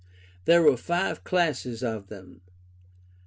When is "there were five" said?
0.45-1.23